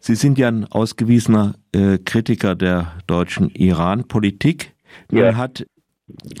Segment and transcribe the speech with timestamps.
[0.00, 4.74] Sie sind ja ein ausgewiesener äh, Kritiker der deutschen Iran-Politik.
[5.10, 5.36] Nun ja.
[5.36, 5.66] hat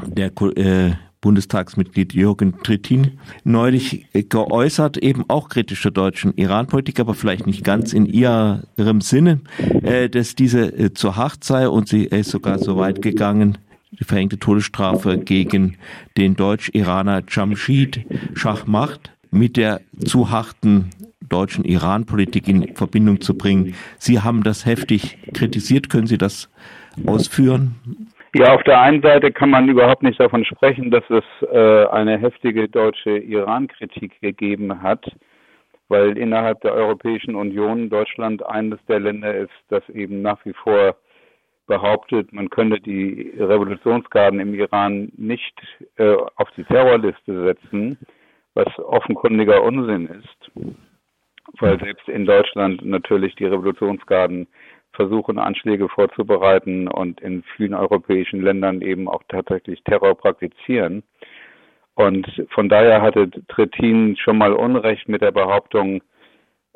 [0.06, 7.46] der äh, Bundestagsmitglied Jürgen Trittin neulich geäußert, eben auch kritisch zur deutschen Iran-Politik, aber vielleicht
[7.46, 9.40] nicht ganz in ihrem Sinne,
[9.82, 13.58] äh, dass diese äh, zu hart sei und sie ist sogar so weit gegangen,
[13.90, 15.76] die verhängte Todesstrafe gegen
[16.16, 20.90] den Deutsch-Iraner Jamshid Schachmacht mit der zu harten
[21.28, 23.74] deutschen Iran-Politik in Verbindung zu bringen.
[23.98, 25.90] Sie haben das heftig kritisiert.
[25.90, 26.50] Können Sie das
[27.06, 27.76] ausführen?
[28.34, 32.18] Ja, auf der einen Seite kann man überhaupt nicht davon sprechen, dass es äh, eine
[32.18, 35.10] heftige deutsche Iran-Kritik gegeben hat,
[35.88, 40.96] weil innerhalb der Europäischen Union Deutschland eines der Länder ist, das eben nach wie vor
[41.66, 45.54] behauptet, man könne die Revolutionsgarden im Iran nicht
[45.96, 47.98] äh, auf die Terrorliste setzen,
[48.54, 50.50] was offenkundiger Unsinn ist,
[51.58, 54.46] weil selbst in Deutschland natürlich die Revolutionsgarden
[54.92, 61.02] versuchen, Anschläge vorzubereiten und in vielen europäischen Ländern eben auch tatsächlich Terror praktizieren.
[61.94, 66.00] Und von daher hatte Trittin schon mal Unrecht mit der Behauptung,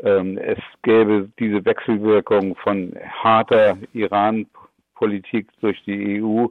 [0.03, 6.47] ähm, es gäbe diese Wechselwirkung von harter Iran-Politik durch die EU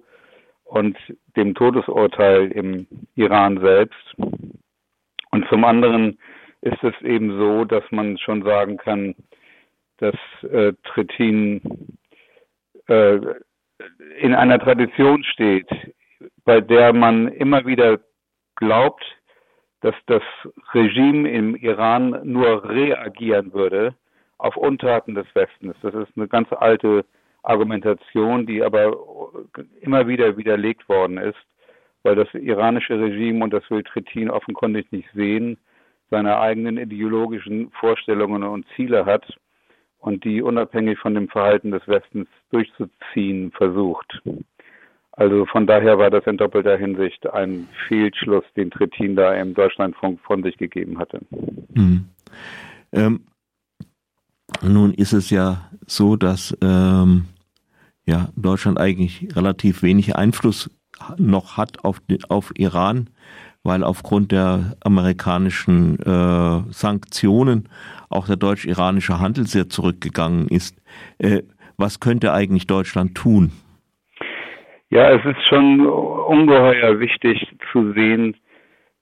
[0.63, 0.97] und
[1.35, 4.15] dem Todesurteil im Iran selbst.
[5.31, 6.17] Und zum anderen
[6.61, 9.15] ist es eben so, dass man schon sagen kann,
[9.97, 11.61] dass äh, Trittin
[12.87, 13.19] äh,
[14.19, 15.69] in einer Tradition steht,
[16.45, 17.99] bei der man immer wieder
[18.55, 19.03] glaubt,
[19.81, 20.21] dass das
[20.73, 23.95] Regime im Iran nur reagieren würde
[24.37, 25.75] auf Untaten des Westens.
[25.81, 27.05] Das ist eine ganz alte
[27.43, 28.95] Argumentation, die aber
[29.81, 31.39] immer wieder widerlegt worden ist,
[32.03, 35.57] weil das iranische Regime, und das will Trittin offenkundig nicht sehen,
[36.11, 39.25] seine eigenen ideologischen Vorstellungen und Ziele hat
[39.97, 44.21] und die unabhängig von dem Verhalten des Westens durchzuziehen versucht.
[45.13, 50.19] Also von daher war das in doppelter Hinsicht ein Fehlschluss, den Trittin da im Deutschlandfunk
[50.21, 51.19] von sich gegeben hatte.
[51.73, 52.05] Mhm.
[52.91, 53.21] Ähm,
[54.61, 57.25] nun ist es ja so, dass ähm,
[58.05, 60.69] ja, Deutschland eigentlich relativ wenig Einfluss
[61.17, 63.09] noch hat auf, auf Iran,
[63.63, 67.69] weil aufgrund der amerikanischen äh, Sanktionen
[68.09, 70.77] auch der deutsch-iranische Handel sehr zurückgegangen ist.
[71.19, 71.43] Äh,
[71.77, 73.51] was könnte eigentlich Deutschland tun?
[74.89, 78.35] Ja, es ist schon ungeheuer wichtig zu sehen,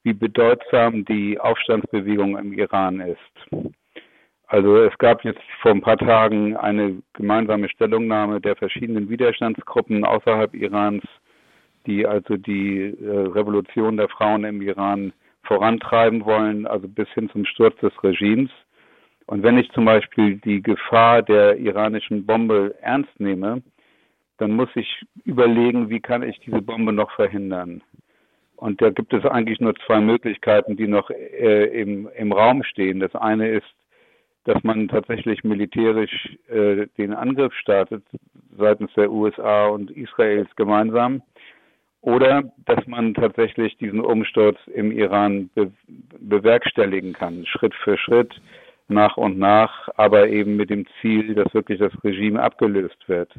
[0.03, 3.73] wie bedeutsam die Aufstandsbewegung im Iran ist.
[4.47, 10.53] Also es gab jetzt vor ein paar Tagen eine gemeinsame Stellungnahme der verschiedenen Widerstandsgruppen außerhalb
[10.55, 11.03] Irans,
[11.85, 15.13] die also die äh, Revolution der Frauen im Iran
[15.43, 18.51] vorantreiben wollen, also bis hin zum Sturz des Regimes.
[19.25, 23.61] Und wenn ich zum Beispiel die Gefahr der iranischen Bombe ernst nehme,
[24.37, 27.81] dann muss ich überlegen, wie kann ich diese Bombe noch verhindern.
[28.55, 32.99] Und da gibt es eigentlich nur zwei Möglichkeiten, die noch äh, im, im Raum stehen.
[32.99, 33.67] Das eine ist,
[34.43, 38.03] dass man tatsächlich militärisch äh, den Angriff startet
[38.57, 41.21] seitens der USA und Israels gemeinsam.
[42.01, 45.71] Oder dass man tatsächlich diesen Umsturz im Iran be
[46.19, 48.39] bewerkstelligen kann, Schritt für Schritt
[48.87, 53.31] nach und nach, aber eben mit dem Ziel, dass wirklich das Regime abgelöst wird.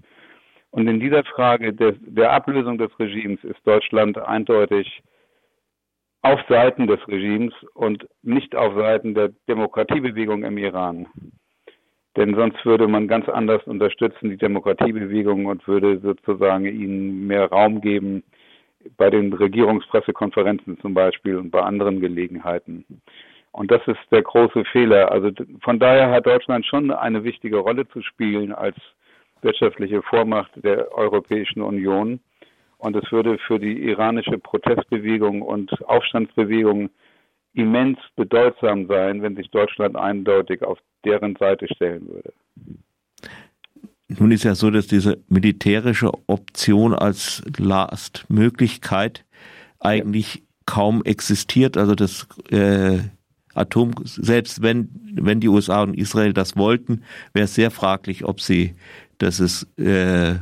[0.70, 5.02] Und in dieser Frage der, der Ablösung des Regimes ist Deutschland eindeutig
[6.22, 11.06] auf Seiten des Regimes und nicht auf Seiten der Demokratiebewegung im Iran.
[12.16, 17.80] Denn sonst würde man ganz anders unterstützen, die Demokratiebewegung, und würde sozusagen ihnen mehr Raum
[17.80, 18.22] geben,
[18.96, 22.84] bei den Regierungspressekonferenzen zum Beispiel und bei anderen Gelegenheiten.
[23.52, 25.10] Und das ist der große Fehler.
[25.10, 25.30] Also
[25.62, 28.76] von daher hat Deutschland schon eine wichtige Rolle zu spielen als
[29.42, 32.20] wirtschaftliche Vormacht der Europäischen Union.
[32.78, 36.90] Und es würde für die iranische Protestbewegung und Aufstandsbewegung
[37.54, 42.32] immens bedeutsam sein, wenn sich Deutschland eindeutig auf deren Seite stellen würde.
[44.18, 49.24] Nun ist ja so, dass diese militärische Option als Last-Möglichkeit
[49.78, 51.76] eigentlich kaum existiert.
[51.76, 52.98] Also das äh,
[53.54, 57.02] Atom, selbst wenn, wenn die USA und Israel das wollten,
[57.32, 58.74] wäre es sehr fraglich, ob sie
[59.18, 60.36] das äh,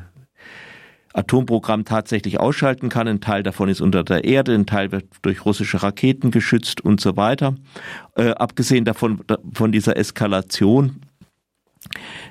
[1.12, 3.08] Atomprogramm tatsächlich ausschalten kann.
[3.08, 7.00] Ein Teil davon ist unter der Erde, ein Teil wird durch russische Raketen geschützt und
[7.00, 7.54] so weiter.
[8.16, 11.00] Äh, abgesehen davon, von dieser Eskalation.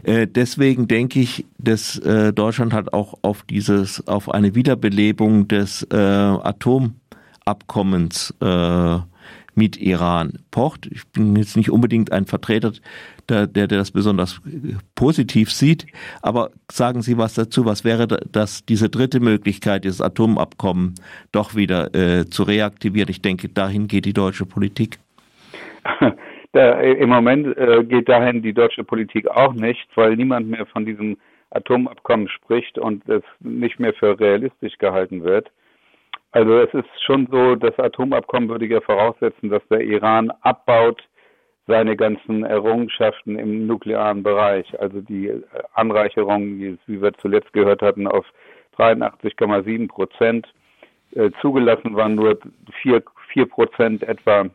[0.03, 5.83] Äh, deswegen denke ich, dass äh, Deutschland hat auch auf dieses, auf eine Wiederbelebung des
[5.91, 8.33] äh, Atomabkommens
[9.57, 10.85] mit Iran pocht.
[10.85, 12.73] Ich bin jetzt nicht unbedingt ein Vertreter,
[13.27, 14.39] der, der, der das besonders
[14.95, 15.87] positiv sieht,
[16.21, 17.65] aber sagen Sie was dazu.
[17.65, 20.95] Was wäre das, diese dritte Möglichkeit, dieses Atomabkommen
[21.31, 23.09] doch wieder äh, zu reaktivieren?
[23.09, 24.99] Ich denke, dahin geht die deutsche Politik.
[26.53, 30.85] Da, Im Moment äh, geht dahin die deutsche Politik auch nicht, weil niemand mehr von
[30.85, 31.17] diesem
[31.49, 35.51] Atomabkommen spricht und es nicht mehr für realistisch gehalten wird.
[36.31, 41.01] Also es ist schon so, das Atomabkommen würde ja voraussetzen, dass der Iran abbaut
[41.67, 45.33] seine ganzen Errungenschaften im nuklearen Bereich, also die
[45.73, 48.25] Anreicherung, wie wir zuletzt gehört hatten, auf
[48.77, 50.47] 83,7 Prozent.
[51.11, 52.37] Äh, zugelassen waren nur
[52.81, 53.03] 4,
[53.33, 54.45] 4 Prozent etwa.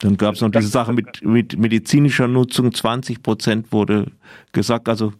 [0.00, 4.06] Dann gab es noch diese Sache mit, mit medizinischer Nutzung, 20 Prozent wurde
[4.52, 5.12] gesagt, also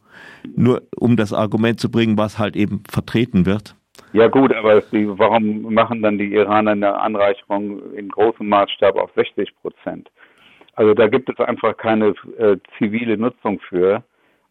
[0.56, 3.75] nur um das Argument zu bringen, was halt eben vertreten wird.
[4.12, 9.11] Ja gut, aber die, warum machen dann die Iraner eine Anreicherung in großem Maßstab auf
[9.15, 10.11] 60 Prozent?
[10.75, 14.03] Also da gibt es einfach keine äh, zivile Nutzung für.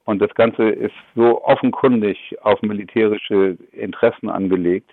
[0.06, 4.92] Und das Ganze ist so offenkundig auf militärische Interessen angelegt,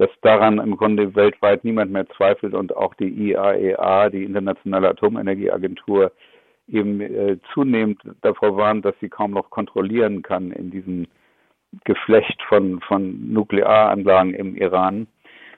[0.00, 4.88] dass daran im Grunde weltweit niemand mehr zweifelt und auch die IAEA, e die Internationale
[4.88, 6.10] Atomenergieagentur,
[6.68, 11.06] eben äh, zunehmend davor warnt, dass sie kaum noch kontrollieren kann in diesem
[11.84, 15.06] Geflecht von, von Nuklearanlagen im Iran.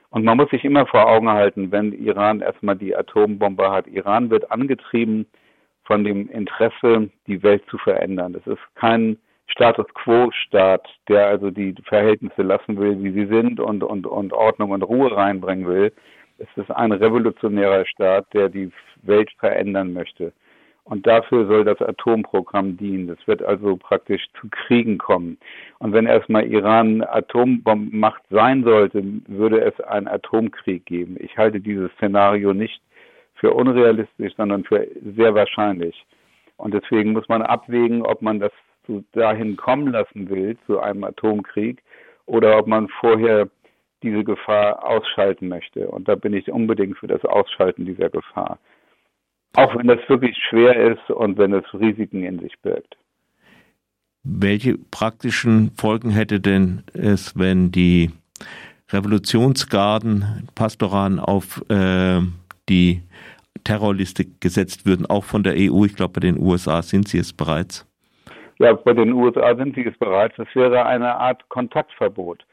[0.09, 3.87] Und man muss sich immer vor Augen halten, wenn Iran erstmal die Atombombe hat.
[3.87, 5.25] Iran wird angetrieben
[5.85, 8.35] von dem Interesse, die Welt zu verändern.
[8.35, 9.17] Es ist kein
[9.47, 14.71] Status Quo-Staat, der also die Verhältnisse lassen will, wie sie sind und, und, und Ordnung
[14.71, 15.93] und Ruhe reinbringen will.
[16.39, 18.71] Es ist ein revolutionärer Staat, der die
[19.03, 20.33] Welt verändern möchte.
[20.85, 23.09] Und dafür soll das Atomprogramm dienen.
[23.09, 25.37] Es wird also praktisch zu Kriegen kommen.
[25.79, 31.15] Und wenn erstmal Iran Atombombenmacht sein sollte, würde es einen Atomkrieg geben.
[31.19, 32.81] Ich halte dieses Szenario nicht
[33.35, 34.85] für unrealistisch, sondern für
[35.15, 36.05] sehr wahrscheinlich.
[36.57, 38.51] Und deswegen muss man abwägen, ob man das
[39.13, 41.81] dahin kommen lassen will, zu einem Atomkrieg,
[42.25, 43.49] oder ob man vorher
[44.03, 45.87] diese Gefahr ausschalten möchte.
[45.87, 48.59] Und da bin ich unbedingt für das Ausschalten dieser Gefahr.
[49.55, 52.97] Auch wenn das wirklich schwer ist und wenn es Risiken in sich birgt.
[54.23, 58.11] Welche praktischen Folgen hätte denn es, wenn die
[58.89, 62.21] Revolutionsgarden, Pastoran auf äh,
[62.69, 63.01] die
[63.63, 65.85] Terrorliste gesetzt würden, auch von der EU?
[65.85, 67.85] Ich glaube, bei den USA sind sie es bereits.
[68.63, 70.37] Ja, bei den USA sind sie es bereits.
[70.37, 72.45] Das wäre eine Art Kontaktverbot.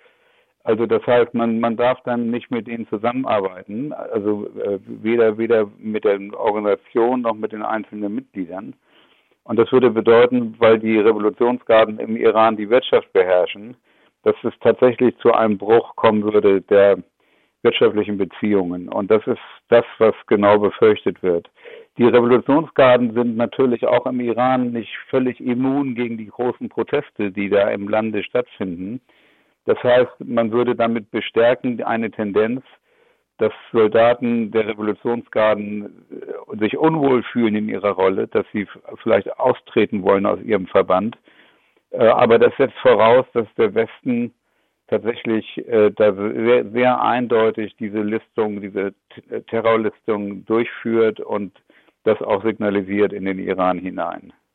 [0.64, 5.70] Also das heißt, man, man darf dann nicht mit ihnen zusammenarbeiten, also äh, weder, weder
[5.78, 8.74] mit der Organisation noch mit den einzelnen Mitgliedern.
[9.44, 13.76] Und das würde bedeuten, weil die Revolutionsgarden im Iran die Wirtschaft beherrschen,
[14.24, 16.98] dass es tatsächlich zu einem Bruch kommen würde der
[17.62, 18.88] wirtschaftlichen Beziehungen.
[18.88, 21.48] Und das ist das, was genau befürchtet wird.
[22.00, 27.50] Die Revolutionsgarden sind natürlich auch im Iran nicht völlig immun gegen die großen Proteste, die
[27.50, 29.02] da im Lande stattfinden.
[29.66, 32.62] Das heißt, man würde damit bestärken eine Tendenz,
[33.36, 35.84] dass Soldaten der Revolutionsgarden
[36.54, 38.66] äh, sich unwohl fühlen in ihrer Rolle, dass sie
[39.02, 41.18] vielleicht austreten wollen aus ihrem Verband.
[41.90, 44.32] Äh, aber das setzt voraus, dass der Westen
[44.88, 48.94] tatsächlich äh, da sehr, sehr eindeutig diese Listung, diese
[49.48, 51.52] Terrorlistung durchführt und
[52.04, 54.32] das auch signalisiert in den Iran hinein.